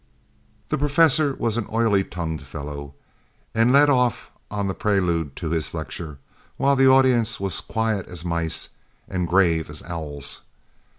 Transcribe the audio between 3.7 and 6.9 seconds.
led off on the prelude to his lecture, while the